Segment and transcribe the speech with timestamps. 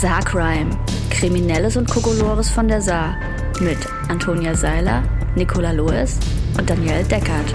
[0.00, 0.68] Saarcrime.
[1.08, 3.16] Kriminelles und Kokolores von der Saar.
[3.62, 3.78] Mit
[4.08, 5.02] Antonia Seiler,
[5.36, 6.18] Nicola Loes
[6.58, 7.54] und Danielle Deckert.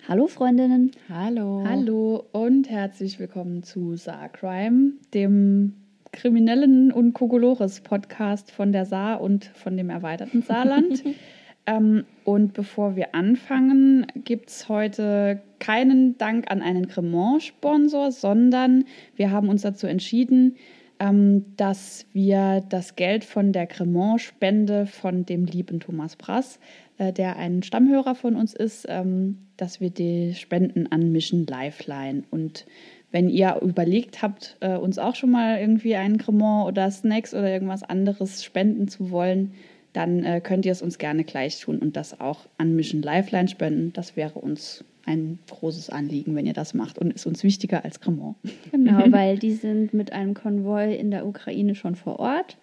[0.07, 0.91] Hallo Freundinnen.
[1.09, 1.65] Hallo.
[1.67, 9.45] Hallo und herzlich willkommen zu Saarcrime, dem kriminellen und Kokolores Podcast von der Saar und
[9.45, 11.03] von dem erweiterten Saarland.
[11.65, 18.85] ähm, und bevor wir anfangen, gibt es heute keinen Dank an einen Cremant-Sponsor, sondern
[19.15, 20.55] wir haben uns dazu entschieden,
[20.99, 26.59] ähm, dass wir das Geld von der Cremant-Spende von dem lieben Thomas Brass,
[26.97, 32.23] äh, der ein Stammhörer von uns ist, ähm, dass wir die Spenden an Mission Lifeline
[32.31, 32.65] und
[33.11, 37.49] wenn ihr überlegt habt, äh, uns auch schon mal irgendwie einen Cremant oder Snacks oder
[37.51, 39.53] irgendwas anderes spenden zu wollen,
[39.93, 43.47] dann äh, könnt ihr es uns gerne gleich tun und das auch an Mission Lifeline
[43.47, 43.91] spenden.
[43.93, 47.99] Das wäre uns ein großes Anliegen, wenn ihr das macht und ist uns wichtiger als
[47.99, 48.35] Cremant.
[48.71, 52.57] Genau, weil die sind mit einem Konvoi in der Ukraine schon vor Ort.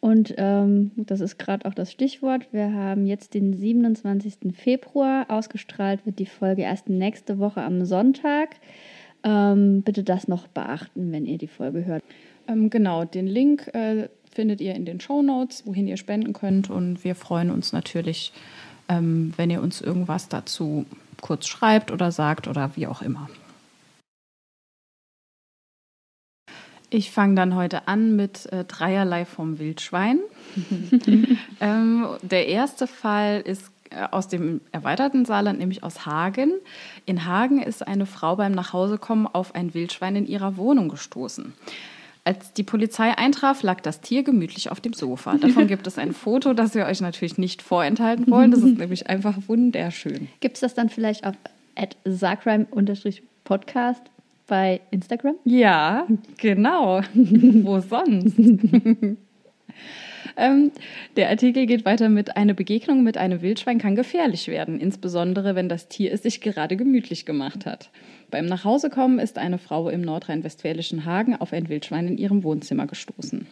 [0.00, 2.48] Und ähm, das ist gerade auch das Stichwort.
[2.52, 4.54] Wir haben jetzt den 27.
[4.54, 5.26] Februar.
[5.28, 8.56] Ausgestrahlt wird die Folge erst nächste Woche am Sonntag.
[9.24, 12.04] Ähm, bitte das noch beachten, wenn ihr die Folge hört.
[12.46, 16.70] Ähm, genau, den Link äh, findet ihr in den Show Notes, wohin ihr spenden könnt.
[16.70, 18.32] Und wir freuen uns natürlich,
[18.88, 20.86] ähm, wenn ihr uns irgendwas dazu
[21.20, 23.28] kurz schreibt oder sagt oder wie auch immer.
[26.90, 30.20] Ich fange dann heute an mit äh, dreierlei vom Wildschwein.
[31.60, 33.70] ähm, der erste Fall ist
[34.10, 36.52] aus dem erweiterten Saarland, nämlich aus Hagen.
[37.06, 41.52] In Hagen ist eine Frau beim Nachhausekommen auf ein Wildschwein in ihrer Wohnung gestoßen.
[42.24, 45.38] Als die Polizei eintraf, lag das Tier gemütlich auf dem Sofa.
[45.38, 48.50] Davon gibt es ein Foto, das wir euch natürlich nicht vorenthalten wollen.
[48.50, 50.28] Das ist nämlich einfach wunderschön.
[50.40, 51.36] Gibt es das dann vielleicht auf
[52.04, 54.02] sacrime-podcast
[54.46, 55.36] bei Instagram?
[55.44, 56.06] Ja,
[56.36, 57.00] genau.
[57.14, 58.36] Wo sonst?
[60.38, 60.70] Ähm,
[61.16, 65.68] der Artikel geht weiter mit, eine Begegnung mit einem Wildschwein kann gefährlich werden, insbesondere wenn
[65.68, 67.90] das Tier es sich gerade gemütlich gemacht hat.
[68.30, 73.46] Beim Nachhausekommen ist eine Frau im nordrhein-westfälischen Hagen auf ein Wildschwein in ihrem Wohnzimmer gestoßen.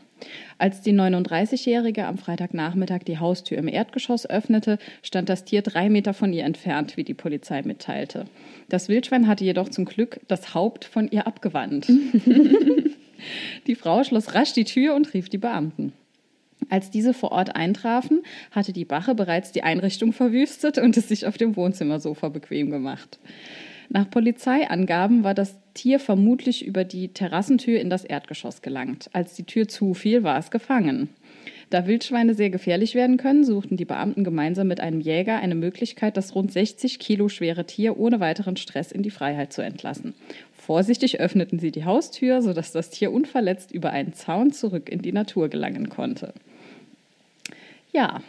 [0.58, 6.14] Als die 39-Jährige am Freitagnachmittag die Haustür im Erdgeschoss öffnete, stand das Tier drei Meter
[6.14, 8.26] von ihr entfernt, wie die Polizei mitteilte.
[8.68, 11.88] Das Wildschwein hatte jedoch zum Glück das Haupt von ihr abgewandt.
[13.66, 15.92] die Frau schloss rasch die Tür und rief die Beamten.
[16.68, 21.26] Als diese vor Ort eintrafen, hatte die Bache bereits die Einrichtung verwüstet und es sich
[21.26, 23.18] auf dem Wohnzimmersofa bequem gemacht.
[23.88, 29.10] Nach Polizeiangaben war das Tier vermutlich über die Terrassentür in das Erdgeschoss gelangt.
[29.12, 31.08] Als die Tür zufiel, war es gefangen.
[31.68, 36.16] Da Wildschweine sehr gefährlich werden können, suchten die Beamten gemeinsam mit einem Jäger eine Möglichkeit,
[36.16, 40.14] das rund 60 Kilo schwere Tier ohne weiteren Stress in die Freiheit zu entlassen.
[40.66, 45.12] Vorsichtig öffneten sie die Haustür, sodass das Tier unverletzt über einen Zaun zurück in die
[45.12, 46.34] Natur gelangen konnte.
[47.92, 48.20] Ja,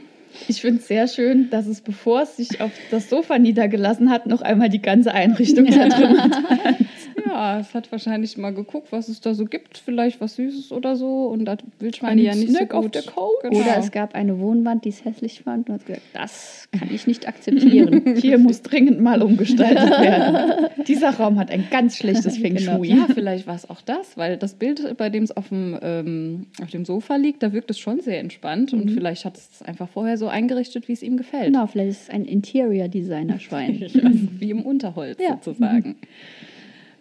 [0.47, 4.27] ich finde es sehr schön, dass es, bevor es sich auf das Sofa niedergelassen hat,
[4.27, 5.73] noch einmal die ganze Einrichtung ja.
[5.73, 6.75] zertrümmert hat.
[7.27, 10.95] Ja, es hat wahrscheinlich mal geguckt, was es da so gibt, vielleicht was Süßes oder
[10.95, 11.25] so.
[11.27, 12.85] Und das Wildschweine ja nicht Snack so gut.
[12.85, 13.41] Auf der Couch.
[13.41, 13.59] Genau.
[13.59, 17.07] Oder es gab eine Wohnwand, die es hässlich fand und hat gesagt, das kann ich
[17.07, 18.15] nicht akzeptieren.
[18.21, 20.67] Hier muss dringend mal umgestaltet werden.
[20.87, 22.77] Dieser Raum hat ein ganz schlechtes Feng genau.
[22.77, 22.89] Shui.
[22.89, 23.07] Genau.
[23.07, 26.47] Ja, vielleicht war es auch das, weil das Bild, bei dem es auf dem, ähm,
[26.61, 28.81] auf dem Sofa liegt, da wirkt es schon sehr entspannt mhm.
[28.81, 31.47] und vielleicht hat es einfach vorher so eingerichtet, wie es ihm gefällt.
[31.47, 33.79] Genau, vielleicht ist es ein Interior-Designer-Schwein.
[34.39, 35.39] wie im Unterholz ja.
[35.41, 35.89] sozusagen.
[35.89, 35.95] Mhm.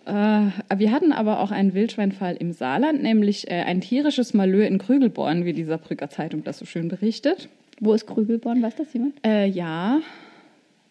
[0.06, 4.78] Äh, wir hatten aber auch einen Wildschweinfall im Saarland, nämlich äh, ein tierisches Malheur in
[4.78, 7.48] Krügelborn, wie dieser Brücker Zeitung das so schön berichtet.
[7.80, 8.62] Wo ist Krügelborn?
[8.62, 9.14] Weiß das jemand?
[9.26, 10.00] Äh, ja.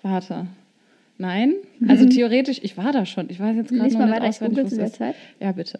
[0.02, 0.48] Warte.
[1.18, 1.54] Nein.
[1.88, 3.30] Also theoretisch, ich war da schon.
[3.30, 5.16] Ich weiß jetzt gerade noch mal nicht auswendig, ich der Zeit.
[5.40, 5.80] Ja, bitte.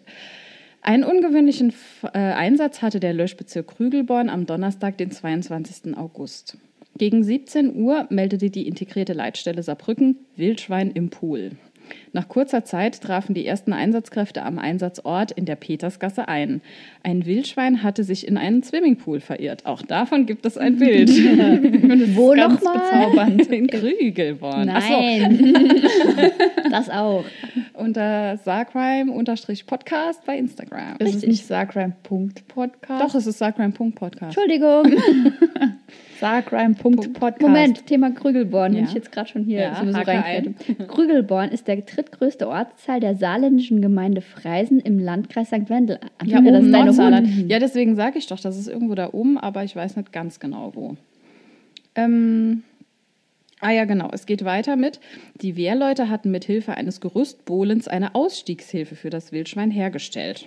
[0.86, 1.74] Einen ungewöhnlichen
[2.14, 5.96] äh, Einsatz hatte der Löschbezirk Krügelborn am Donnerstag, den 22.
[5.96, 6.58] August.
[6.96, 11.50] Gegen 17 Uhr meldete die integrierte Leitstelle Saarbrücken Wildschwein im Pool.
[12.12, 16.62] Nach kurzer Zeit trafen die ersten Einsatzkräfte am Einsatzort in der Petersgasse ein.
[17.02, 19.66] Ein Wildschwein hatte sich in einen Swimmingpool verirrt.
[19.66, 21.10] Auch davon gibt es ein Bild.
[22.16, 22.78] Wo nochmal?
[22.78, 23.46] bezaubernd.
[23.48, 24.68] in Krügelborn.
[24.70, 25.52] Ach so, Nein.
[26.70, 27.24] das auch.
[27.76, 30.96] Unter Sarcrime-Podcast bei Instagram.
[30.98, 33.02] Ist es nicht Sarcrime.podcast?
[33.02, 34.36] Doch, es ist Sarcrime.podcast.
[34.36, 34.84] Entschuldigung.
[36.20, 37.40] Sarcrime.podcast.
[37.40, 38.88] Moment, Thema Krügelborn, wenn Ja.
[38.88, 40.00] ich jetzt gerade schon hier Ja, sowieso.
[40.88, 45.68] Krügelborn ist der drittgrößte Ortsteil der saarländischen Gemeinde Freisen im Landkreis St.
[45.68, 45.98] Wendel.
[46.24, 47.28] Ja, oben Nordsaarland.
[47.50, 50.40] Ja, deswegen sage ich doch, das ist irgendwo da oben, aber ich weiß nicht ganz
[50.40, 50.96] genau wo.
[51.94, 52.62] Ähm,
[53.60, 54.10] ah ja, genau.
[54.12, 55.00] Es geht weiter mit,
[55.40, 60.46] die Wehrleute hatten mit Hilfe eines Gerüstbohlens eine Ausstiegshilfe für das Wildschwein hergestellt.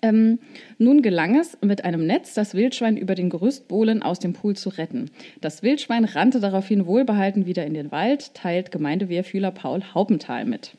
[0.00, 0.38] Ähm,
[0.78, 4.68] nun gelang es, mit einem Netz das Wildschwein über den Gerüstbohlen aus dem Pool zu
[4.68, 5.10] retten.
[5.40, 10.76] Das Wildschwein rannte daraufhin wohlbehalten wieder in den Wald, teilt Gemeindewehrführer Paul Haupenthal mit.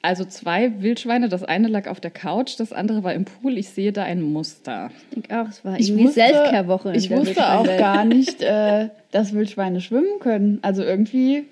[0.00, 3.58] Also zwei Wildschweine, das eine lag auf der Couch, das andere war im Pool.
[3.58, 4.90] Ich sehe da ein Muster.
[5.10, 6.92] Ich denke auch, es war irgendwie wusste- Selfcare-Woche.
[6.94, 10.60] Ich wusste auch gar nicht, äh, dass Wildschweine schwimmen können.
[10.62, 11.46] Also irgendwie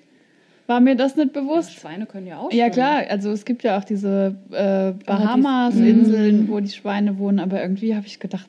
[0.65, 1.73] war mir das nicht bewusst.
[1.73, 2.71] Schweine können ja auch Ja schwimmen.
[2.71, 7.95] klar, also es gibt ja auch diese äh, Bahamas-Inseln, wo die Schweine wohnen, aber irgendwie
[7.95, 8.47] habe ich gedacht,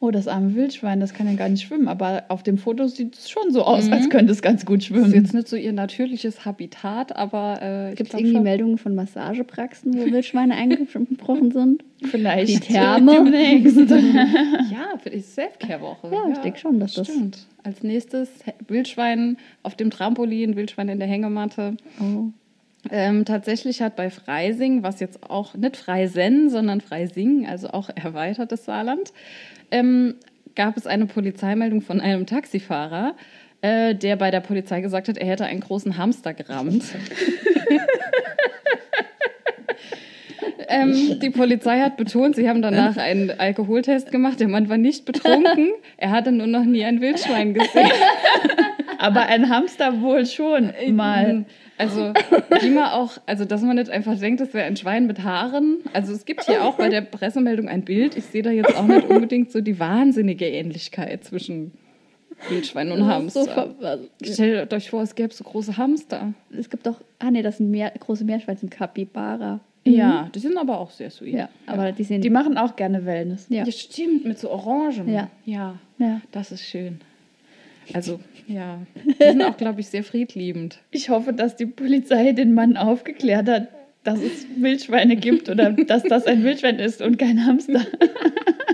[0.00, 1.88] oh, das arme Wildschwein, das kann ja gar nicht schwimmen.
[1.88, 4.84] Aber auf dem Foto sieht es schon so aus, als könnte es ganz gut Das
[4.84, 5.14] ist schwimmen.
[5.14, 8.42] jetzt nicht so ihr natürliches Habitat, aber äh, Gibt es irgendwie schon.
[8.42, 11.84] Meldungen von Massagepraxen, wo Wildschweine eingebrochen sind?
[12.02, 13.12] Vielleicht Die Therme.
[13.32, 13.76] demnächst.
[14.70, 16.10] Ja, für die Selfcare-Woche.
[16.12, 17.46] Ja, ich denke schon, dass das- Stimmt.
[17.62, 18.28] Als nächstes
[18.68, 21.76] Wildschwein auf dem Trampolin, Wildschwein in der Hängematte.
[21.98, 22.26] Oh.
[22.90, 28.66] Ähm, tatsächlich hat bei Freising, was jetzt auch nicht Freisen, sondern Freising, also auch erweitertes
[28.66, 29.14] Saarland,
[29.70, 30.14] ähm,
[30.54, 33.14] gab es eine Polizeimeldung von einem Taxifahrer,
[33.60, 36.84] äh, der bei der Polizei gesagt hat, er hätte einen großen Hamster gerammt.
[40.68, 44.40] ähm, die Polizei hat betont, sie haben danach einen Alkoholtest gemacht.
[44.40, 45.70] Der Mann war nicht betrunken.
[45.96, 47.90] Er hatte nur noch nie ein Wildschwein gesehen.
[48.98, 51.44] Aber ein Hamster wohl schon mal.
[51.76, 52.12] Also,
[52.60, 55.78] wie man auch, also dass man nicht einfach denkt, das wäre ein Schwein mit Haaren.
[55.92, 58.16] Also es gibt hier auch bei der Pressemeldung ein Bild.
[58.16, 61.72] Ich sehe da jetzt auch nicht unbedingt so die wahnsinnige Ähnlichkeit zwischen
[62.48, 63.74] Wildschwein und So Hamster.
[63.80, 66.32] also, Stellt euch vor, es gäbe so große Hamster.
[66.56, 69.60] es gibt doch, ah nee, das sind mehr, große Meerschweinchen, Capybara.
[69.86, 71.34] Ja, die sind aber auch sehr sweet.
[71.34, 73.46] Ja, aber die sehen Die machen auch gerne Wellness.
[73.50, 73.64] ja.
[73.64, 75.08] Ja, stimmt, mit so Orangen.
[75.12, 75.28] Ja.
[75.44, 75.78] ja.
[75.98, 76.20] Ja.
[76.32, 77.00] Das ist schön.
[77.92, 78.78] Also, ja.
[79.04, 80.78] Die sind auch, glaube ich, sehr friedliebend.
[80.90, 83.68] Ich hoffe, dass die Polizei den Mann aufgeklärt hat,
[84.04, 87.80] dass es Wildschweine gibt oder dass das ein Wildschwein ist und kein Hamster.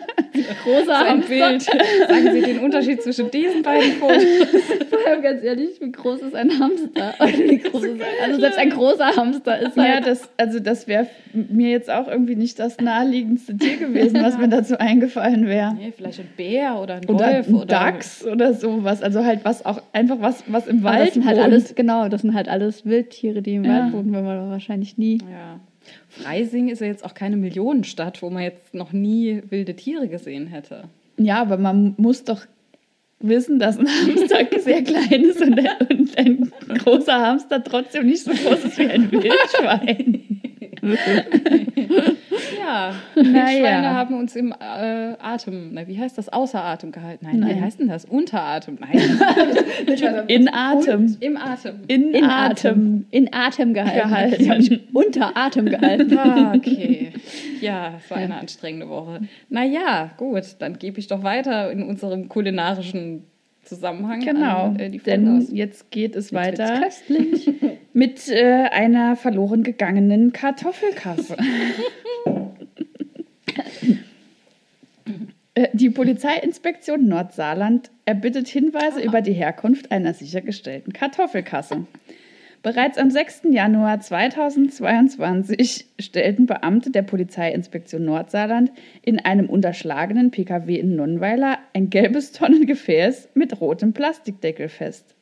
[0.70, 1.62] großer So ein Bild.
[1.62, 4.22] Sagen Sie den Unterschied zwischen diesen beiden Fotos.
[4.90, 7.14] Vor allem ganz ehrlich, wie groß ist ein Hamster?
[7.18, 10.06] Groß ist ein, also selbst ein großer Hamster ist Ja, halt...
[10.06, 14.48] das, also das wäre mir jetzt auch irgendwie nicht das naheliegendste Tier gewesen, was mir
[14.48, 15.74] dazu eingefallen wäre.
[15.74, 19.02] Nee, vielleicht ein Bär oder ein Oder Wolf ein oder Dachs oder sowas.
[19.02, 21.46] Also halt was auch einfach was, was im aber Wald das sind halt wohnt.
[21.46, 23.84] alles, genau, das sind halt alles Wildtiere, die im Ja.
[23.84, 25.18] Wald wohnen, wenn man wahrscheinlich nie...
[25.18, 25.60] Ja.
[26.10, 30.48] Freising ist ja jetzt auch keine Millionenstadt, wo man jetzt noch nie wilde Tiere gesehen
[30.48, 30.84] hätte.
[31.16, 32.46] Ja, aber man muss doch
[33.20, 38.24] wissen, dass ein Hamster sehr klein ist und ein, und ein großer Hamster trotzdem nicht
[38.24, 40.40] so groß ist wie ein Wildschwein.
[42.70, 43.32] Ja, Naja.
[43.34, 47.26] Wildschweine haben uns im äh, Atem, na, wie heißt das, außer Atem gehalten?
[47.26, 47.62] Nein, wie Nein.
[47.62, 48.04] heißt denn das?
[48.04, 48.78] Unter Atem.
[48.80, 48.92] Nein,
[50.28, 51.16] In Atem.
[51.20, 51.80] im Atem.
[51.88, 52.30] In, In Atem.
[52.30, 53.06] Atem.
[53.10, 54.08] In Atem gehalten.
[54.38, 54.80] Gehalten.
[54.92, 56.16] Unter Atem gehalten.
[56.18, 57.12] Ah, okay.
[57.60, 59.20] Ja, es war eine anstrengende Woche.
[59.48, 63.24] Naja, gut, dann gebe ich doch weiter in unserem kulinarischen
[63.64, 64.20] Zusammenhang.
[64.20, 66.80] Genau, An, äh, denn jetzt geht es Jetzt weiter
[67.92, 71.36] mit äh, einer verloren gegangenen Kartoffelkasse.
[75.54, 81.86] Äh, Die Polizeiinspektion Nordsaarland erbittet Hinweise über die Herkunft einer sichergestellten Kartoffelkasse.
[82.62, 83.42] Bereits am 6.
[83.52, 88.70] Januar 2022 stellten Beamte der Polizeiinspektion Nordsaarland
[89.02, 95.14] in einem unterschlagenen Pkw in Nonnweiler ein gelbes Tonnengefäß mit rotem Plastikdeckel fest.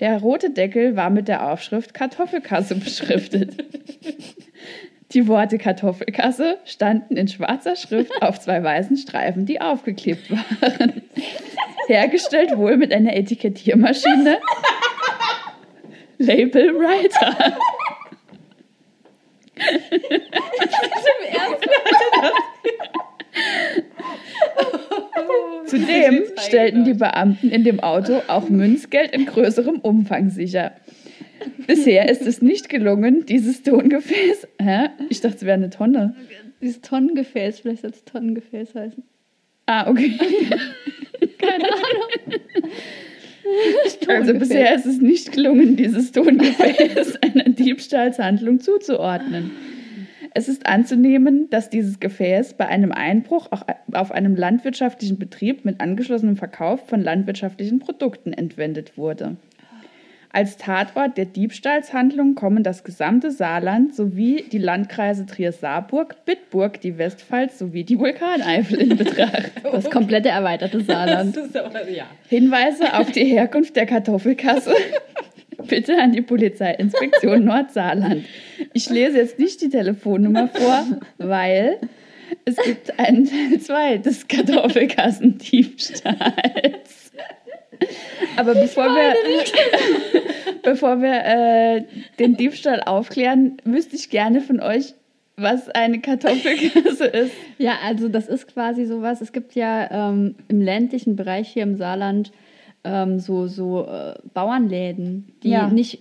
[0.00, 3.64] Der rote Deckel war mit der Aufschrift Kartoffelkasse beschriftet.
[5.12, 11.02] Die Worte Kartoffelkasse standen in schwarzer Schrift auf zwei weißen Streifen, die aufgeklebt waren.
[11.86, 14.38] Hergestellt wohl mit einer Etikettiermaschine.
[16.18, 17.56] Label Writer.
[25.66, 30.72] Zudem stellten die Beamten in dem Auto auch Münzgeld in größerem Umfang sicher.
[31.66, 34.48] Bisher ist es nicht gelungen, dieses Tongefäß.
[34.60, 34.88] Hä?
[35.08, 36.14] Ich dachte, es wäre eine Tonne.
[36.60, 39.02] Dieses Tonnengefäß, vielleicht soll es Tonnengefäß heißen.
[39.66, 40.12] Ah, okay.
[41.38, 42.40] Keine Ahnung.
[44.08, 49.52] Also bisher ist es nicht gelungen, dieses Tongefäß einer Diebstahlshandlung zuzuordnen.
[50.34, 53.62] Es ist anzunehmen, dass dieses Gefäß bei einem Einbruch auch
[53.92, 59.36] auf einem landwirtschaftlichen Betrieb mit angeschlossenem Verkauf von landwirtschaftlichen Produkten entwendet wurde.
[60.36, 67.58] Als Tatort der Diebstahlshandlung kommen das gesamte Saarland sowie die Landkreise Trier-Saarburg, Bitburg, die Westpfalz
[67.58, 69.52] sowie die Vulkaneifel in Betracht.
[69.72, 71.38] Das komplette erweiterte Saarland.
[71.38, 72.04] Aber, ja.
[72.28, 74.74] Hinweise auf die Herkunft der Kartoffelkasse
[75.68, 78.26] bitte an die Polizeiinspektion Nordsaarland.
[78.74, 80.84] Ich lese jetzt nicht die Telefonnummer vor,
[81.16, 81.78] weil
[82.44, 87.05] es gibt einen Teil 2 des Kartoffelkassendiebstahls.
[88.36, 89.14] Aber bevor wir,
[90.62, 91.84] bevor wir äh,
[92.18, 94.94] den Diebstahl aufklären, wüsste ich gerne von euch,
[95.36, 97.32] was eine Kartoffelkasse ist.
[97.58, 99.20] Ja, also das ist quasi sowas.
[99.20, 102.32] Es gibt ja ähm, im ländlichen Bereich hier im Saarland
[102.84, 105.68] ähm, so, so äh, Bauernläden, die Ja.
[105.68, 106.00] nicht,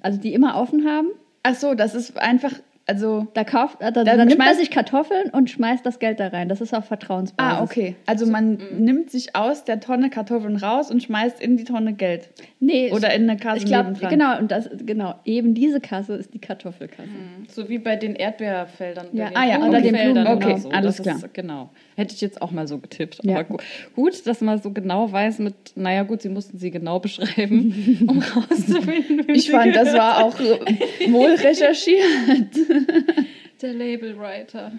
[0.00, 1.08] also die immer offen haben.
[1.42, 2.52] Ach so, das ist einfach,
[2.90, 3.26] also.
[3.34, 6.20] Da kauft, äh, da, Da da nimmt man schmeißt- sich Kartoffeln und schmeißt das Geld
[6.20, 6.48] da rein.
[6.48, 7.58] Das ist auf Vertrauensbasis.
[7.58, 7.96] Ah, okay.
[8.06, 12.28] Also man nimmt sich aus der Tonne Kartoffeln raus und schmeißt in die Tonne Geld.
[12.58, 16.34] Nee, Oder in eine Kasse ich glaube, genau, und das, genau, eben diese Kasse ist
[16.34, 17.08] die Kartoffelkasse.
[17.48, 19.06] So wie bei den Erdbeerfeldern.
[19.12, 19.30] Ja.
[19.34, 20.70] Ah ja, oder den Blumenfeldern Blumen- okay, so.
[20.70, 21.16] alles das klar.
[21.16, 21.70] Ist, genau.
[21.96, 23.20] Hätte ich jetzt auch mal so getippt.
[23.22, 23.36] Ja.
[23.36, 23.56] Aber gu
[23.94, 28.18] gut, dass man so genau weiß mit, naja gut, sie mussten sie genau beschreiben, um
[28.36, 32.00] rauszufinden, Ich fand, das war auch wohl recherchiert.
[33.62, 34.72] der Labelwriter.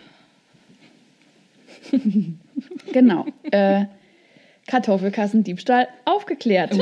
[2.93, 3.25] Genau.
[3.49, 3.85] Äh,
[4.67, 6.73] Kartoffelkassendiebstahl aufgeklärt.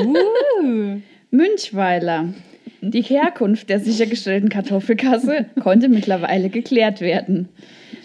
[1.30, 2.34] Münchweiler.
[2.82, 7.48] Die Herkunft der sichergestellten Kartoffelkasse konnte mittlerweile geklärt werden.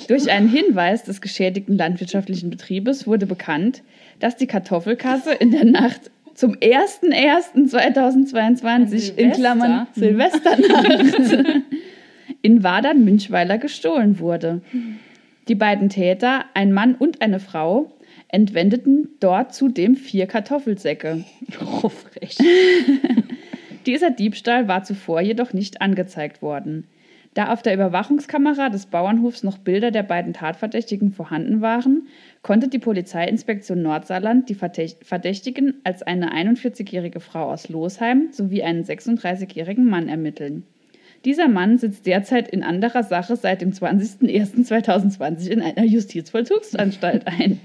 [0.07, 3.83] Durch einen Hinweis des geschädigten landwirtschaftlichen Betriebes wurde bekannt,
[4.19, 10.89] dass die Kartoffelkasse in der Nacht zum 01.01.2022 in Klammern Silvesternacht
[12.45, 14.61] in Wadern-Münchweiler gestohlen wurde.
[15.47, 17.91] Die beiden Täter, ein Mann und eine Frau,
[18.27, 21.23] entwendeten dort zudem vier Kartoffelsäcke.
[21.81, 22.37] Oh, frech.
[23.87, 26.85] Dieser Diebstahl war zuvor jedoch nicht angezeigt worden.
[27.33, 32.07] Da auf der Überwachungskamera des Bauernhofs noch Bilder der beiden Tatverdächtigen vorhanden waren,
[32.43, 38.83] konnte die Polizeiinspektion Nordsaarland die Verdächt- Verdächtigen als eine 41-jährige Frau aus Losheim sowie einen
[38.83, 40.63] 36-jährigen Mann ermitteln.
[41.25, 47.59] Dieser Mann sitzt derzeit in anderer Sache seit dem 20.01.2020 in einer Justizvollzugsanstalt ein.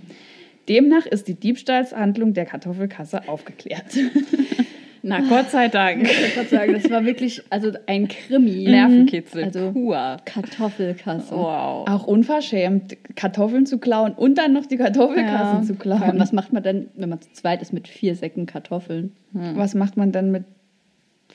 [0.68, 3.84] Demnach ist die Diebstahlshandlung der Kartoffelkasse aufgeklärt.
[5.02, 6.04] Na, Gott sei Dank.
[6.34, 8.64] Gerade sagen, das war wirklich also ein Krimi.
[8.64, 10.18] Nervenkitzel Also- pur.
[10.26, 11.34] Kartoffelkasse.
[11.34, 11.88] Wow.
[11.88, 16.18] Auch unverschämt, Kartoffeln zu klauen und dann noch die Kartoffelkasse zu Vor allem, klauen.
[16.20, 19.12] was macht man denn, wenn man zu zweit ist mit vier Säcken Kartoffeln?
[19.32, 20.44] Was macht man dann mit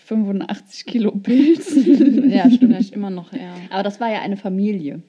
[0.05, 1.75] 85 Kilo Pilz?
[2.27, 2.59] Ja, stimmt.
[2.73, 3.53] Vielleicht immer noch, ja.
[3.69, 5.01] Aber das war ja eine Familie.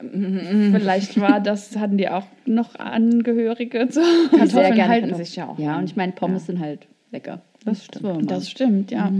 [0.00, 4.04] Vielleicht war das, hatten die auch noch Angehörige zu die
[4.36, 5.80] sehr Kartoffeln gerne halten sich ja auch Ja, lang.
[5.80, 7.42] und ich meine, Pommes sind halt lecker.
[7.64, 8.30] Das stimmt.
[8.30, 9.10] Das stimmt, ja.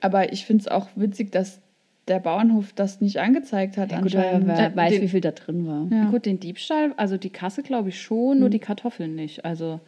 [0.00, 1.60] Aber ich finde es auch witzig, dass
[2.08, 4.48] der Bauernhof das nicht angezeigt hat ja, gut, wer, anscheinend.
[4.48, 5.86] wer Äh, weiß, den- wie viel da drin war.
[5.90, 6.10] Ja.
[6.10, 9.44] Gut, den Diebstahl, also die Kasse glaube ich schon, nur die Kartoffeln nicht.
[9.44, 9.80] Also, ja,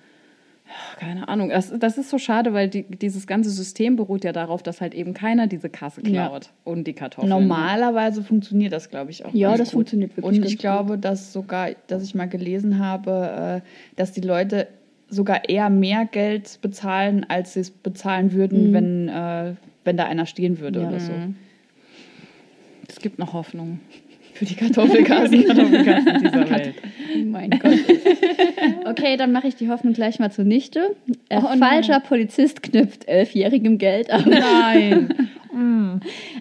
[0.98, 1.50] keine Ahnung.
[1.50, 4.94] Das, das ist so schade, weil die, dieses ganze System beruht ja darauf, dass halt
[4.94, 6.28] eben keiner diese Kasse Ja.
[6.28, 7.28] klaut und die Kartoffeln.
[7.28, 9.34] Normalerweise funktioniert das, glaube ich, auch.
[9.34, 9.72] Ja, das gut.
[9.74, 14.12] funktioniert wirklich Und ganz ich glaube, dass sogar, dass ich mal gelesen habe, äh, dass
[14.12, 14.68] die Leute
[15.08, 19.54] sogar eher mehr Geld bezahlen, als sie es bezahlen würden, wenn, äh,
[19.84, 20.88] wenn da einer stehen würde Ja.
[20.88, 21.12] oder so.
[22.88, 23.80] Es gibt noch Hoffnung.
[24.34, 25.44] Für die Kartoffelkassen.
[25.46, 26.74] Kartoffelkassen dieser Welt.
[27.16, 27.78] Oh mein Gott.
[28.86, 30.94] Okay, dann mache ich die Hoffnung gleich mal zunichte.
[31.28, 31.58] Äh, Oh nein.
[31.58, 34.24] falscher Polizist knüpft elfjährigem Geld ab.
[34.26, 35.08] Nein.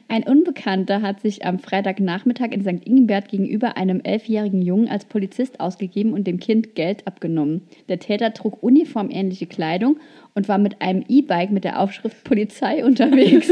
[0.07, 2.85] Ein Unbekannter hat sich am Freitagnachmittag in St.
[2.85, 7.61] Ingbert gegenüber einem elfjährigen Jungen als Polizist ausgegeben und dem Kind Geld abgenommen.
[7.89, 9.97] Der Täter trug uniformähnliche Kleidung
[10.33, 13.51] und war mit einem E-Bike mit der Aufschrift Polizei unterwegs.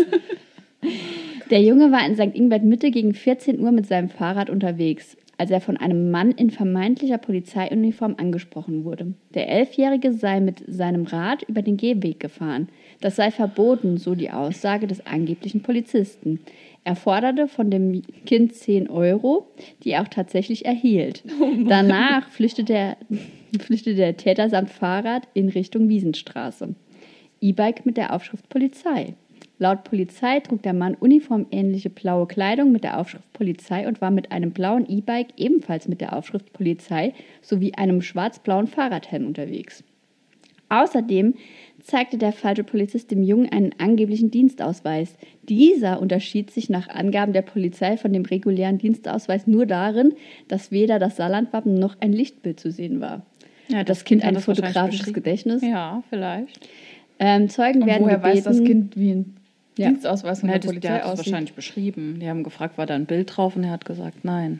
[1.49, 2.35] Der Junge war in St.
[2.35, 6.49] Ingbert Mitte gegen 14 Uhr mit seinem Fahrrad unterwegs, als er von einem Mann in
[6.49, 9.15] vermeintlicher Polizeiuniform angesprochen wurde.
[9.33, 12.69] Der Elfjährige sei mit seinem Rad über den Gehweg gefahren.
[13.01, 16.39] Das sei verboten, so die Aussage des angeblichen Polizisten.
[16.83, 19.47] Er forderte von dem Kind 10 Euro,
[19.83, 21.23] die er auch tatsächlich erhielt.
[21.67, 22.97] Danach flüchtete er,
[23.59, 26.75] flüchtete der Täter samt Fahrrad in Richtung Wiesenstraße.
[27.41, 29.15] E-Bike mit der Aufschrift Polizei.
[29.61, 34.31] Laut Polizei trug der Mann uniformähnliche blaue Kleidung mit der Aufschrift Polizei und war mit
[34.31, 37.13] einem blauen E-Bike ebenfalls mit der Aufschrift Polizei
[37.43, 39.83] sowie einem schwarz-blauen Fahrradhelm unterwegs.
[40.69, 41.35] Außerdem
[41.79, 45.15] zeigte der falsche Polizist dem Jungen einen angeblichen Dienstausweis.
[45.47, 50.15] Dieser unterschied sich nach Angaben der Polizei von dem regulären Dienstausweis nur darin,
[50.47, 53.27] dass weder das Saarlandwappen noch ein Lichtbild zu sehen war.
[53.67, 55.13] Ja, das Kind hat ein das fotografisches.
[55.13, 55.61] Gedächtnis.
[55.61, 56.67] Ja, vielleicht.
[57.19, 59.35] Ähm, Zeugen Und werden woher gebeten, weiß das Kind, wie ein
[59.77, 59.89] Ja.
[59.89, 61.27] Dienstausweis Ja, der Polizei aussieht?
[61.27, 62.17] wahrscheinlich beschrieben.
[62.19, 63.55] Die haben gefragt, war da ein Bild drauf?
[63.55, 64.59] Und er hat gesagt, nein.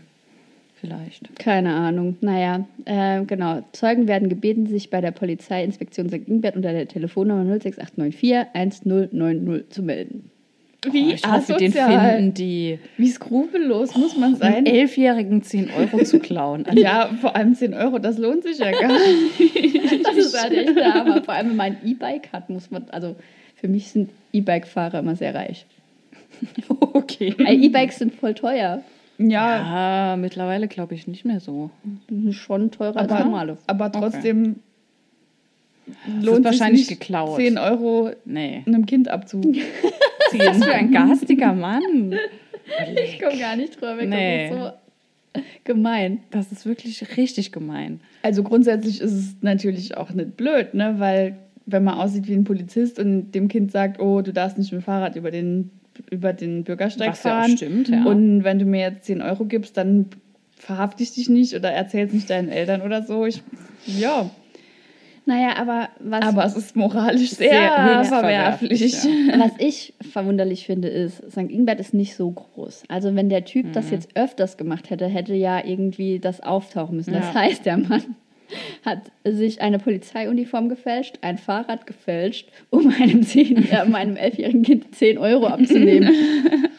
[0.79, 1.35] Vielleicht.
[1.37, 2.17] Keine Ahnung.
[2.21, 3.61] Naja, äh, genau.
[3.71, 6.27] Zeugen werden gebeten, sich bei der Polizeiinspektion St.
[6.27, 10.31] Ingbert unter der Telefonnummer 06894 1090 zu melden.
[10.91, 12.79] Wie Oh, ich hoffe, den finden die.
[12.97, 14.65] Wie skrupellos muss man sein?
[14.65, 16.65] Elfjährigen 10 Euro zu klauen.
[16.65, 18.91] Also, Ja, vor allem 10 Euro, das lohnt sich ja gar
[19.39, 20.03] nicht.
[20.03, 21.21] Das ist halt echt der Hammer.
[21.23, 23.15] Vor allem, wenn man ein E-Bike hat, muss man, also
[23.61, 25.65] für mich sind E-Bike-Fahrer immer sehr reich.
[26.67, 27.35] okay.
[27.37, 28.83] Weil E-Bikes sind voll teuer.
[29.19, 31.69] Ja, Ja, mittlerweile glaube ich nicht mehr so.
[32.09, 33.57] Die sind schon teurer als aber, normale.
[33.67, 34.55] aber trotzdem
[35.85, 37.35] ist lohnt sich wahrscheinlich nicht, geklaut.
[37.37, 38.63] 10 Euro Nee.
[38.65, 39.63] einem Kind abzuziehen.
[40.33, 42.15] Was für ein garstiger Mann.
[42.95, 44.09] Ich komme gar nicht drüber weg.
[44.09, 44.49] Nee.
[44.49, 46.19] Das ist so gemein.
[46.31, 47.99] Das ist wirklich richtig gemein.
[48.23, 50.95] Also grundsätzlich ist es natürlich auch nicht blöd, ne?
[50.97, 54.71] weil wenn man aussieht wie ein Polizist und dem Kind sagt, oh, du darfst nicht
[54.71, 55.69] mit dem Fahrrad über den,
[56.09, 57.57] über den Bürgersteig Was ja auch fahren.
[57.57, 58.03] stimmt, ja.
[58.05, 60.07] Und wenn du mir jetzt 10 Euro gibst, dann
[60.55, 63.25] verhafte ich dich nicht oder erzähl's nicht deinen Eltern oder so.
[63.25, 63.41] Ich,
[63.87, 64.29] ja,
[65.25, 67.71] Naja, aber was, aber es ist moralisch sehr, Sehr
[68.05, 68.91] verwerflich.
[68.91, 71.37] verwerflich, was ich verwunderlich finde, ist, St.
[71.49, 72.83] Ingbert ist nicht so groß.
[72.89, 77.13] Also wenn der Typ das jetzt öfters gemacht hätte, hätte ja irgendwie das auftauchen müssen.
[77.13, 77.41] Das Ja.
[77.41, 78.15] heißt, der Mann
[78.85, 84.63] hat sich eine Polizeiuniform gefälscht, ein Fahrrad gefälscht, um einem, zehn, äh, um einem elfjährigen
[84.63, 86.13] Kind 10 Euro abzunehmen.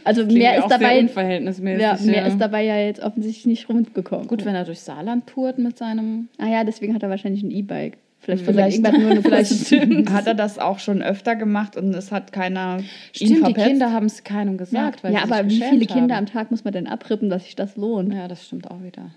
[0.04, 1.80] Also mehr ja ist dabei, unverhältnismäßig.
[1.80, 2.26] ja, mehr ja.
[2.26, 4.26] ist dabei ja jetzt offensichtlich nicht rumgekommen.
[4.26, 6.26] Gut, wenn er durch Saarland tourt mit seinem.
[6.38, 7.98] Ah ja, deswegen hat er wahrscheinlich ein E-Bike.
[8.18, 8.84] Vielleicht, Vielleicht-
[9.22, 12.78] vielleicht hat er das auch schon öfter gemacht und es hat keiner
[13.18, 13.52] ihn Stimmt, die.
[13.54, 15.04] Kinder haben es keinem gesagt.
[15.04, 16.26] weil Ja, sie sich aber wie viele Kinder haben.
[16.26, 18.12] am Tag muss man denn abrippen, dass sich das lohnt?
[18.12, 19.10] Ja, das stimmt auch wieder.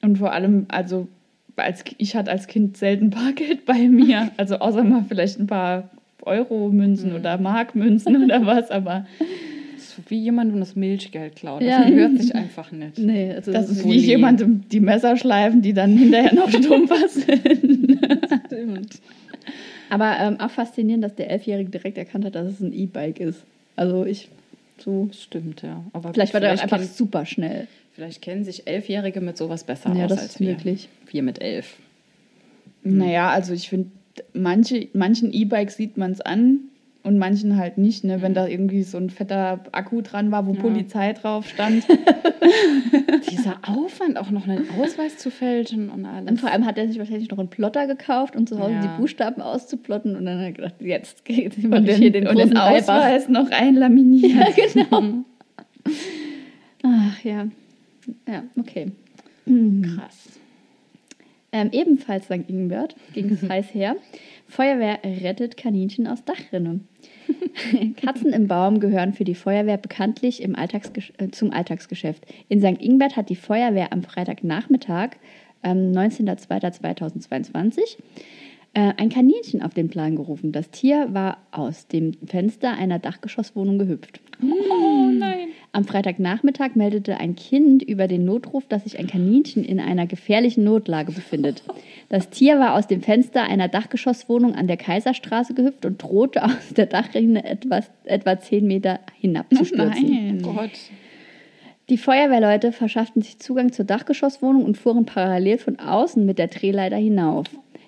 [0.00, 1.06] Und vor allem, also
[1.62, 4.30] als, ich hatte als Kind selten Bargeld bei mir.
[4.36, 5.90] Also außer mal vielleicht ein paar
[6.22, 9.06] Euro-Münzen oder Markmünzen oder was, aber
[9.74, 11.62] Das ist wie jemand, das Milchgeld klaut.
[11.62, 11.78] Ja.
[11.80, 12.98] Das gehört sich einfach nicht.
[12.98, 13.98] Nee, also das ist wie Bulli.
[13.98, 17.98] jemandem die Messer schleifen, die dann hinterher noch stumpfer sind.
[18.46, 19.00] Stimmt.
[19.88, 23.42] Aber ähm, auch faszinierend, dass der Elfjährige direkt erkannt hat, dass es ein E-Bike ist.
[23.76, 24.28] Also ich
[24.78, 25.06] so.
[25.06, 25.84] Das stimmt, ja.
[25.92, 27.66] Aber Vielleicht war der auch einfach super schnell.
[28.00, 30.48] Vielleicht kennen sich Elfjährige mit sowas besser Ja, aus das als ist wir.
[30.52, 30.88] möglich.
[31.10, 31.76] Wir mit elf.
[32.82, 33.90] Naja, also ich finde,
[34.32, 36.60] manche, manchen E-Bikes sieht man es an
[37.02, 38.04] und manchen halt nicht.
[38.04, 38.22] Ne?
[38.22, 40.60] Wenn da irgendwie so ein fetter Akku dran war, wo Ja.
[40.62, 41.84] Polizei drauf stand.
[43.30, 46.30] Dieser Aufwand, auch noch einen Ausweis zu fälschen und alles.
[46.30, 48.80] Und vor allem hat er sich wahrscheinlich noch einen Plotter gekauft, um zu Hause Ja.
[48.80, 50.16] die Buchstaben auszuplotten.
[50.16, 52.56] Und dann hat er gedacht, jetzt geht und den, hier den und den.
[52.56, 54.54] Ausweis noch einlaminiert.
[56.82, 57.46] Ach ja.
[58.28, 58.92] Ja, okay.
[59.96, 60.40] krass.
[61.52, 62.48] Ähm, ebenfalls St.
[62.48, 63.96] Ingbert ging es heiß her.
[64.46, 66.80] Feuerwehr rettet Kaninchen aus Dachrinne.
[67.96, 72.24] Katzen im Baum gehören für die Feuerwehr bekanntlich Alltagsgesch äh, zum Alltagsgeschäft.
[72.48, 72.80] In St.
[72.80, 75.10] Ingbert hat die Feuerwehr am Freitagnachmittag,
[75.62, 77.98] ähm, 19.02.2022,
[78.74, 80.52] äh, ein Kaninchen auf den Plan gerufen.
[80.52, 84.20] Das Tier war aus dem Fenster einer Dachgeschosswohnung gehüpft.
[84.42, 85.48] Oh nein.
[85.72, 90.64] Am Freitagnachmittag meldete ein Kind über den Notruf, dass sich ein Kaninchen in einer gefährlichen
[90.64, 91.62] Notlage befindet.
[92.08, 96.74] Das Tier war aus dem Fenster einer Dachgeschosswohnung an der Kaiserstraße gehüpft und drohte aus
[96.76, 100.42] der Dachrinne etwas, etwa 10 Meter hinabzustürzen.
[100.42, 100.70] Gott.
[101.88, 106.96] Die Feuerwehrleute verschafften sich Zugang zur Dachgeschosswohnung und fuhren parallel von außen mit der Drehleiter
[106.96, 107.46] hinauf.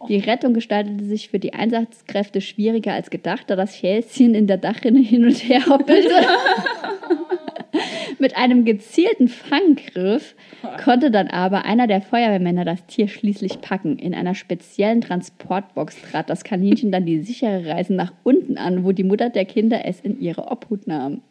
[0.08, 4.56] Die Rettung gestaltete sich für die Einsatzkräfte schwieriger als gedacht, da das Häschen in der
[4.58, 6.10] Dachrinne hin und her hoppelte.
[8.22, 10.36] Mit einem gezielten Fanggriff
[10.84, 13.98] konnte dann aber einer der Feuerwehrmänner das Tier schließlich packen.
[13.98, 18.92] In einer speziellen Transportbox trat das Kaninchen dann die sichere Reise nach unten an, wo
[18.92, 21.22] die Mutter der Kinder es in ihre Obhut nahm.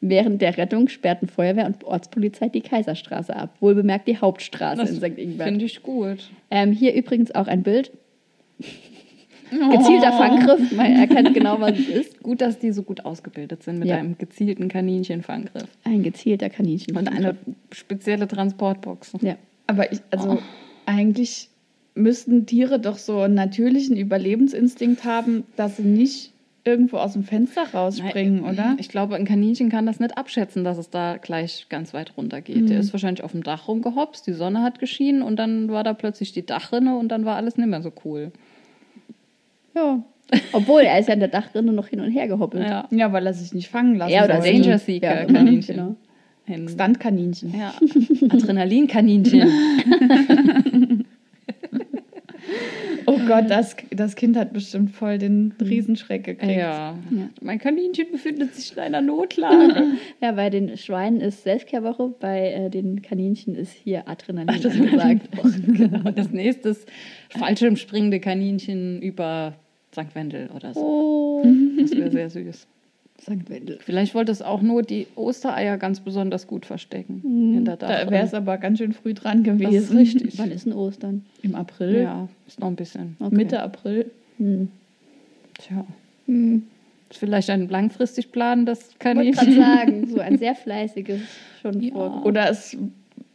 [0.00, 3.54] Während der Rettung sperrten Feuerwehr und Ortspolizei die Kaiserstraße ab.
[3.60, 5.18] Wohlbemerkt die Hauptstraße Das in St.
[5.18, 5.48] Ingbert.
[5.48, 6.30] Finde ich gut.
[6.50, 7.92] Ähm, hier übrigens auch ein Bild.
[9.52, 12.22] Gezielter Fanggriff, man erkennt genau, was es ist.
[12.22, 13.96] Gut, dass die so gut ausgebildet sind mit Ja.
[13.96, 15.68] einem gezielten Kaninchenfanggriff.
[15.84, 16.96] Ein gezielter Kaninchen.
[16.96, 17.36] Und eine
[17.70, 19.12] spezielle Transportbox.
[19.20, 19.36] ja.
[19.66, 20.38] Aber ich, also
[20.86, 21.48] eigentlich
[21.94, 26.32] müssten Tiere doch so einen natürlichen Überlebensinstinkt haben, dass sie nicht
[26.64, 28.76] irgendwo aus dem Fenster rausspringen, Nein, oder?
[28.78, 32.40] Ich glaube, ein Kaninchen kann das nicht abschätzen, dass es da gleich ganz weit runter
[32.40, 32.68] geht.
[32.70, 35.92] Der ist wahrscheinlich auf dem Dach rumgehopst, die Sonne hat geschienen und dann war da
[35.92, 38.30] plötzlich die Dachrinne und dann war alles nicht mehr so cool.
[39.74, 40.02] Ja.
[40.52, 42.66] Obwohl, er ist ja in der Dachrinne noch hin und her gehoppelt.
[42.66, 42.88] Ja.
[42.90, 44.52] Ja, weil er sich nicht fangen lassen Er oder wollte.
[44.62, 45.76] Danger Seeker Ja, Kaninchen.
[45.76, 45.96] genau.
[46.44, 46.68] Hin.
[46.68, 47.54] Stuntkaninchen.
[47.58, 47.74] Ja.
[48.30, 49.48] Adrenalinkaninchen.
[53.06, 56.52] Oh Gott, das, das Kind hat bestimmt voll den Riesenschreck gekriegt.
[56.56, 56.96] ja.
[57.40, 59.84] Mein Kaninchen befindet sich in einer Notlage.
[60.20, 65.28] Ja, bei den Schweinen ist Selbstkehrwoche, bei äh, den Kaninchen ist hier Adrenalin angesagt.
[65.66, 66.10] genau.
[66.12, 66.88] Das nächste ist
[67.30, 69.54] Fallschirmspringende Kaninchen über
[69.92, 70.14] St.
[70.14, 70.80] Wendel oder so.
[70.80, 71.46] Oh,
[71.80, 72.66] Das wäre sehr süß.
[73.20, 73.48] St.
[73.48, 73.78] Wendel.
[73.80, 77.20] Vielleicht wollte es auch nur die Ostereier ganz besonders gut verstecken.
[77.56, 79.96] In der Da wäre es aber ganz schön früh dran Das ist gewesen.
[79.96, 80.38] richtig.
[80.38, 81.24] Wann ist denn Ostern?
[81.42, 83.16] Im April, Ja, ist noch ein bisschen.
[83.20, 83.34] Okay.
[83.34, 84.10] Mitte April.
[84.38, 84.68] Hm.
[85.58, 85.84] Tja.
[86.26, 86.64] Hm.
[87.10, 89.62] Ist vielleicht ein langfristig Plan, das Ich wollte gerade Kaninchen.
[89.62, 91.20] sagen, so ein sehr fleißiges
[91.60, 91.92] schon Ja.
[91.92, 92.24] vor.
[92.26, 92.76] Oder es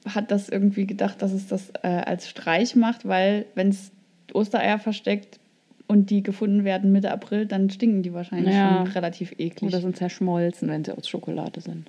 [0.08, 3.92] hat das irgendwie gedacht, dass es das äh, als Streich macht, weil wenn es
[4.34, 5.40] Ostereier versteckt
[5.88, 8.84] und die gefunden werden Mitte April, dann stinken die wahrscheinlich Ja.
[8.84, 9.64] schon relativ eklig.
[9.74, 11.88] Oder sind zerschmolzen, wenn sie aus Schokolade sind.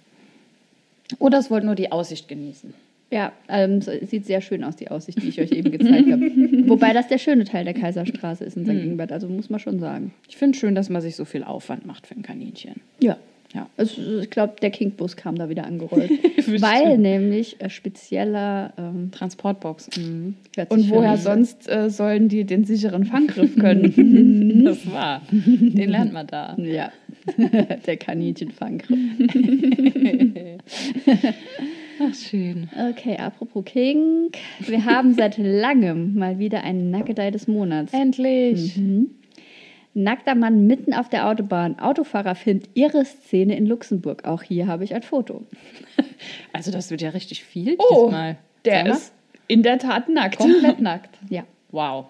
[1.18, 2.74] Oder es wollte nur die Aussicht genießen.
[3.11, 6.12] Ja, ähm, so- es sieht sehr schön aus, die Aussicht, die ich euch eben gezeigt
[6.12, 6.20] habe.
[6.68, 8.72] Wobei das der schöne Teil der Kaiserstraße ist in St.
[8.72, 10.12] Ingbert, also muss man schon sagen.
[10.28, 12.74] Ich finde schön, dass man sich so viel Aufwand macht für ein Kaninchen.
[13.00, 13.16] Ja.
[13.54, 13.66] Ja.
[13.78, 16.11] Also, ich glaube, der Kingbus kam da wieder angerollt.
[16.61, 18.74] Weil nämlich äh, spezieller.
[18.76, 19.88] Ähm, Transportbox.
[19.96, 20.34] Mhm.
[20.68, 24.64] und woher sonst äh, sollen die den sicheren Fanggriff können?
[24.68, 25.22] Das war.
[25.30, 26.54] Den lernt man da.
[26.58, 26.92] Ja,
[27.87, 28.98] der Kaninchenfanggriff.
[32.00, 32.68] Ach, schön.
[32.90, 34.30] Okay, apropos King.
[34.61, 37.92] Wir haben seit langem mal wieder einen Nackedei des Monats.
[37.94, 38.76] Endlich.
[38.76, 39.11] Mhm.
[39.98, 41.78] Nackter Mann mitten auf der Autobahn.
[41.78, 44.24] Autofahrer filmt ihre Szene in Luxemburg.
[44.26, 45.44] Auch hier habe ich ein Foto.
[46.52, 48.37] Also, das wird ja richtig viel Oh, diesmal.
[48.64, 48.92] der Sag mal.
[48.94, 49.12] ist
[49.46, 50.38] in der Tat nackt.
[50.38, 51.16] komplett nackt.
[51.28, 51.44] Ja.
[51.70, 52.06] Wow.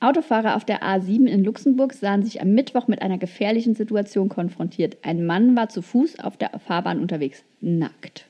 [0.00, 4.98] Autofahrer auf der A7 in Luxemburg sahen sich am Mittwoch mit einer gefährlichen Situation konfrontiert.
[5.02, 8.26] Ein Mann war zu Fuß auf der Fahrbahn unterwegs, nackt.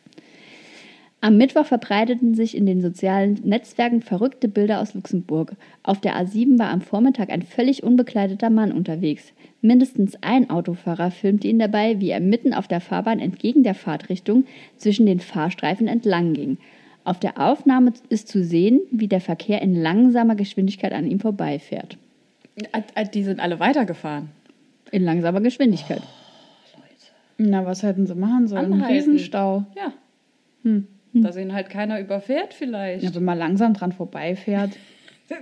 [1.22, 5.56] Am Mittwoch verbreiteten sich in den sozialen Netzwerken verrückte Bilder aus Luxemburg.
[5.82, 9.32] Auf der A7 war am Vormittag ein völlig unbekleideter Mann unterwegs.
[9.60, 14.44] Mindestens ein Autofahrer filmte ihn dabei, wie er mitten auf der Fahrbahn entgegen der Fahrtrichtung
[14.76, 16.58] zwischen den Fahrstreifen entlang ging.
[17.02, 21.96] Auf der Aufnahme ist zu sehen, wie der Verkehr in langsamer Geschwindigkeit an ihm vorbeifährt.
[22.56, 24.28] Äh, äh, Die sind alle weitergefahren.
[24.92, 26.02] In langsamer Geschwindigkeit.
[27.38, 28.66] Na, was hätten sie machen sollen?
[28.66, 28.94] Ein Anhalten.
[28.94, 29.64] Riesenstau.
[29.76, 29.92] Ja.
[30.62, 30.86] Hm.
[31.22, 33.04] Dass ihn halt keiner überfährt, vielleicht.
[33.04, 34.70] Ja, wenn man langsam dran vorbeifährt.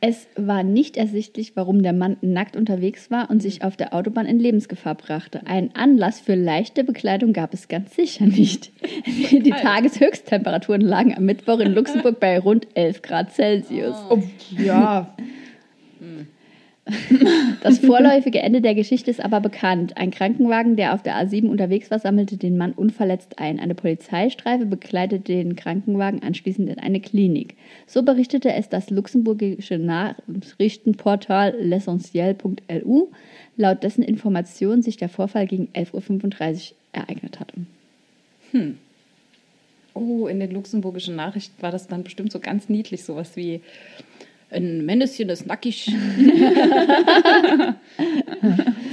[0.00, 4.26] Es war nicht ersichtlich, warum der Mann nackt unterwegs war und sich auf der Autobahn
[4.26, 5.46] in Lebensgefahr brachte.
[5.46, 8.72] Einen Anlass für leichte Bekleidung gab es ganz sicher nicht.
[9.32, 13.96] Die Tageshöchsttemperaturen lagen am Mittwoch in Luxemburg bei rund 11 Grad Celsius.
[14.10, 15.14] Oh, ja,
[17.62, 19.96] Das vorläufige Ende der Geschichte ist aber bekannt.
[19.96, 23.58] Ein Krankenwagen, der auf der A7 unterwegs war, sammelte den Mann unverletzt ein.
[23.58, 27.56] Eine Polizeistreife begleitete den Krankenwagen anschließend in eine Klinik.
[27.86, 33.08] So berichtete es das luxemburgische Nachrichtenportal l'essentiel.lu,
[33.56, 37.54] laut dessen Informationen sich der Vorfall gegen 11.35 Uhr ereignet hatte.
[39.94, 43.60] Oh, in den luxemburgischen Nachrichten war das dann bestimmt so ganz niedlich, sowas wie
[44.50, 45.86] ein Männchen ist nackig.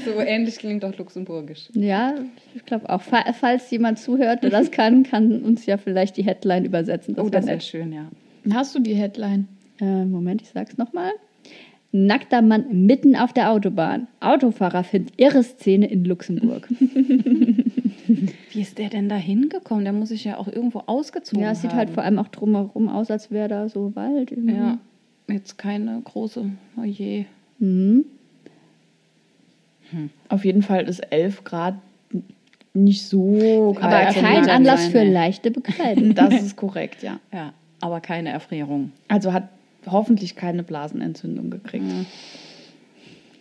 [0.06, 1.70] so ähnlich klingt doch luxemburgisch.
[1.74, 2.16] Ja,
[2.56, 3.02] ich glaube auch.
[3.02, 7.16] Fa- Falls jemand zuhört, der das kann, kann uns ja vielleicht die Headline übersetzen.
[7.18, 8.10] oh, wär das wäre schön, ja.
[8.54, 9.48] hast du die Headline?
[9.80, 11.12] Äh, Moment, ich sag's nochmal.
[11.92, 14.08] Nackter Mann mitten auf der Autobahn.
[14.20, 16.68] Autofahrer findet irre Szene in Luxemburg.
[18.52, 19.84] Wie ist der denn da hingekommen?
[19.84, 21.78] Der muss sich ja auch irgendwo ausgezogen ja, es sieht haben.
[21.78, 24.32] halt vor allem auch drumherum aus, als wäre da so Wald.
[24.32, 24.56] irgendwie.
[24.56, 24.80] Ja,
[25.28, 26.46] jetzt keine große,
[26.78, 27.26] oh je.
[27.60, 28.06] Mhm.
[30.30, 31.76] Auf jeden Fall ist 11 Grad
[32.74, 34.16] nicht so Aber kalt.
[34.16, 36.16] kein Kann Anlass sein, für leichte Bekleidung.
[36.16, 37.20] Das ist korrekt, ja.
[37.32, 38.92] Ja, aber keine Erfrierung.
[39.08, 39.50] Also hat
[39.86, 41.86] hoffentlich keine Blasenentzündung gekriegt.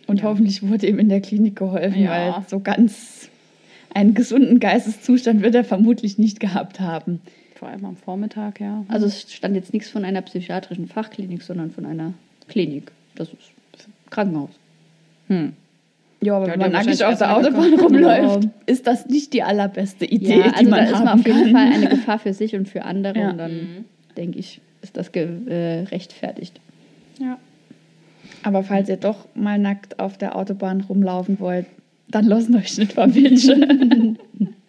[0.05, 2.09] Und hoffentlich wurde ihm in der Klinik geholfen, Ja.
[2.11, 3.29] weil so ganz
[3.95, 7.21] einen gesunden Geisteszustand wird er vermutlich nicht gehabt haben.
[7.63, 8.83] Vor allem am Vormittag, ja.
[8.89, 12.13] Also es stand jetzt nichts von einer psychiatrischen Fachklinik, sondern von einer
[12.49, 12.91] Klinik.
[13.15, 13.53] Das ist
[14.09, 14.49] Krankenhaus.
[15.29, 15.53] Hm.
[16.19, 20.03] Ja, aber Ja, wenn man nackig auf der Autobahn rumläuft, ist das nicht die allerbeste
[20.03, 21.51] Idee, Ja, die also man da ist man auf jeden kann.
[21.53, 23.17] Fall eine Gefahr für sich und für andere.
[23.17, 23.29] Ja.
[23.29, 23.85] Und dann,
[24.17, 26.59] denke ich, ist das gerechtfertigt.
[27.21, 27.37] Ja.
[28.43, 31.67] Aber falls ihr doch mal nackt auf der Autobahn rumlaufen wollt,
[32.09, 34.17] dann lassen euch nicht verwischen.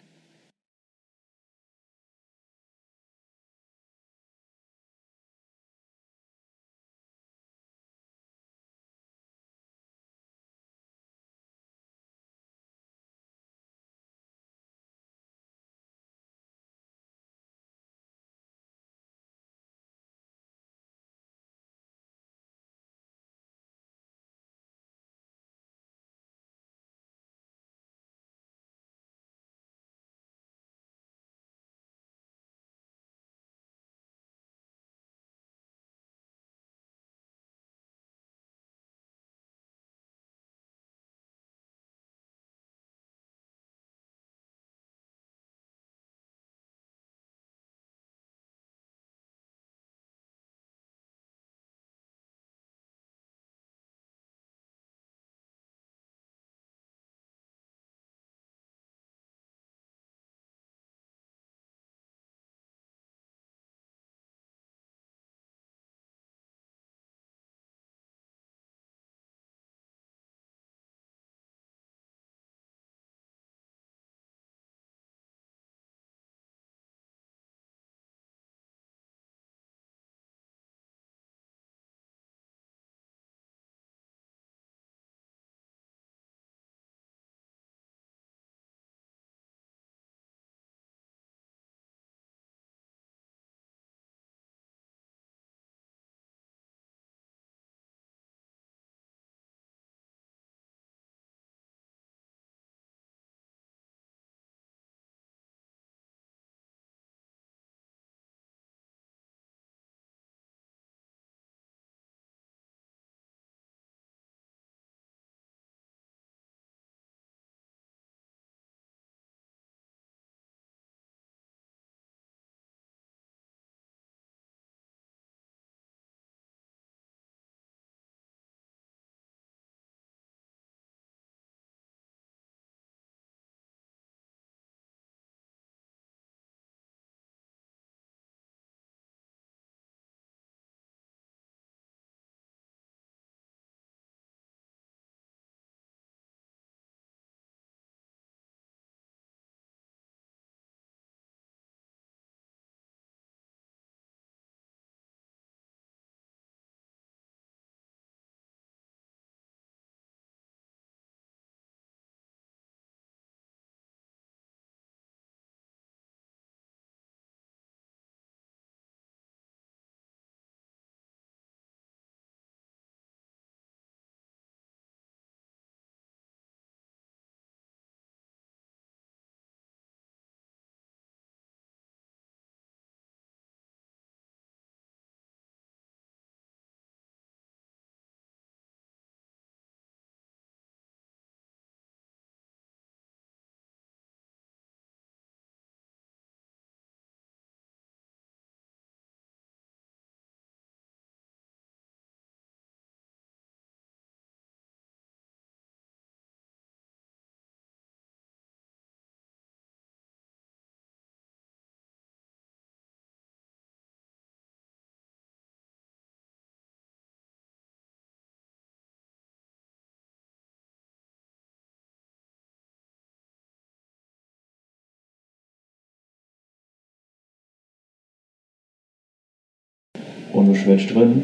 [230.35, 231.23] Und du schwätzt drin.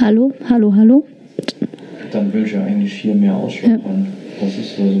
[0.00, 1.06] Hallo, hallo, hallo.
[2.12, 4.08] Dann will ich ja eigentlich hier mehr ausschlagen.
[4.38, 5.00] Das ist so.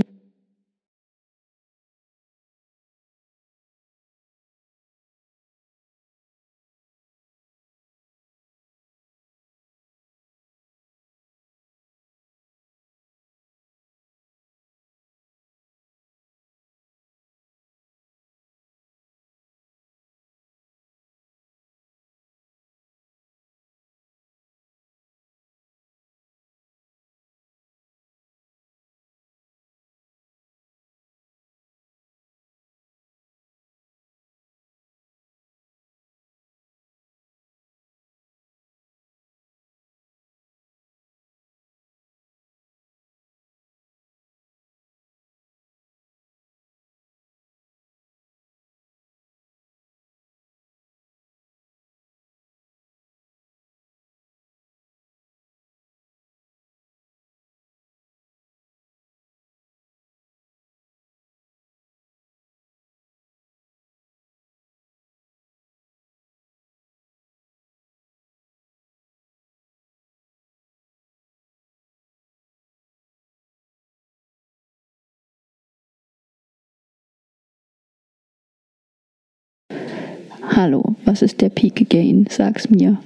[80.42, 82.26] Hallo, was ist der Peak Gain?
[82.28, 82.98] Sag's mir.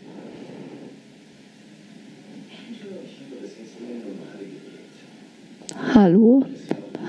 [5.95, 6.45] Hallo?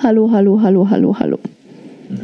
[0.04, 1.40] Hallo, hallo, hallo, hallo, hallo.
[2.10, 2.18] Ja,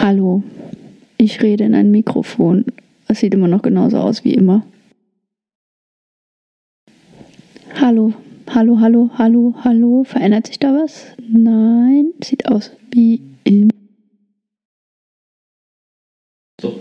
[0.00, 0.42] Hallo.
[1.18, 2.64] Ich rede in ein Mikrofon.
[3.08, 4.64] Es sieht immer noch genauso aus wie immer.
[7.80, 8.12] Hallo.
[8.48, 10.04] Hallo, hallo, hallo, hallo.
[10.04, 11.06] Verändert sich da was?
[11.18, 12.12] Nein.
[12.22, 13.70] Sieht aus wie immer.
[16.60, 16.80] So,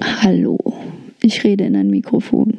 [0.00, 0.58] Hallo.
[1.22, 2.56] Ich rede in ein Mikrofon.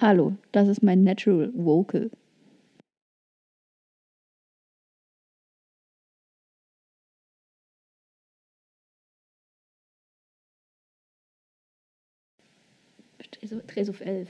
[0.00, 0.36] Hallo.
[0.52, 2.10] Das ist mein Natural Vocal.
[13.68, 14.28] Dreh's auf- elf.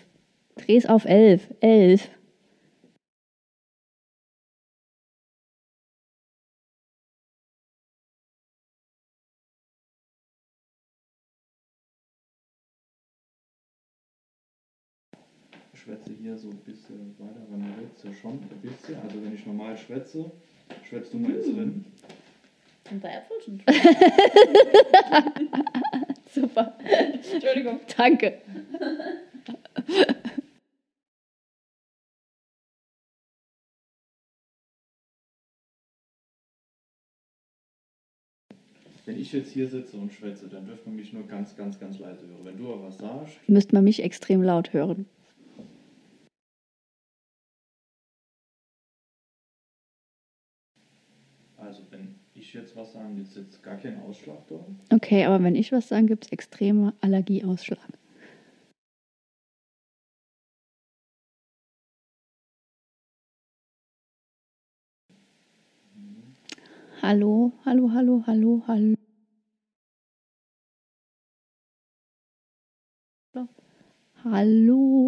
[0.56, 1.48] Dreh's auf elf.
[1.60, 2.08] Elf.
[15.86, 18.96] Schwätze hier so ein bisschen weiter, wenn du willst, ja schon ein bisschen.
[19.02, 20.32] Also wenn ich normal schwätze,
[20.88, 21.84] schwätzt du mal jetzt drin.
[22.88, 23.62] Sind da Äpfel schon?
[26.34, 26.76] Super.
[27.32, 27.80] Entschuldigung.
[27.96, 28.38] Danke.
[39.04, 42.00] Wenn ich jetzt hier sitze und schwätze, dann dürfte man mich nur ganz, ganz, ganz
[42.00, 42.44] leise hören.
[42.44, 45.06] Wenn du aber was sagst, Müsste man mich extrem laut hören.
[52.56, 54.56] Jetzt was sage, ist jetzt gar kein Ausschlag da.
[54.94, 57.78] Okay, aber wenn ich was sage, gibt es extreme Allergieausschlag.
[67.02, 68.96] Hallo, hallo, hallo, hallo, hallo.
[74.24, 75.06] Hallo.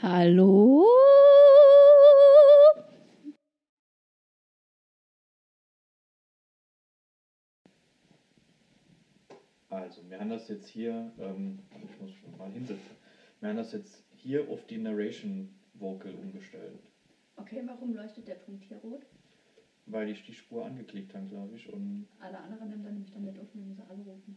[0.00, 0.86] Hallo.
[9.68, 12.96] Also, wir haben das jetzt hier, ähm, ich muss mal hinsetzen,
[13.40, 16.78] wir haben das jetzt hier auf die Narration Vocal umgestellt,
[17.38, 19.06] Okay, warum leuchtet der Punkt hier rot?
[19.88, 21.72] weil ich die Spur angeklickt habe, glaube ich.
[21.72, 24.36] Und Alle anderen nehmen dann nämlich damit auf, wenn sie anrufen.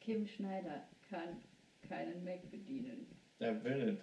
[0.00, 1.40] Kim Schneider kann
[1.88, 3.06] keinen Mac bedienen.
[3.38, 4.02] er will nicht.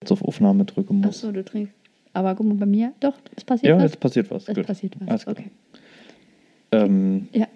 [0.00, 1.06] Jetzt auf Aufnahme drücken muss.
[1.16, 1.74] Achso, du trinkst.
[2.12, 3.82] Aber guck mal, bei mir, doch, es passiert Ja, was.
[3.84, 4.48] jetzt passiert was.
[4.48, 4.66] es Gut.
[4.66, 5.08] passiert was.
[5.08, 5.36] Alles klar.
[5.38, 5.50] okay.
[6.72, 7.46] Ähm, Ja.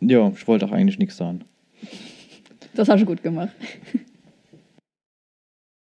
[0.00, 1.42] ja, ich wollte auch eigentlich nichts sagen.
[2.74, 3.50] Das hast du gut gemacht.